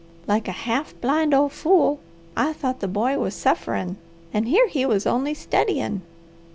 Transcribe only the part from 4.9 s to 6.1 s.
only studyin'!